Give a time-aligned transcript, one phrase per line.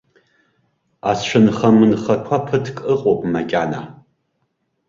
[1.11, 3.81] Ацәынха-мынхақәа ԥыҭк ыҟоуп макьана.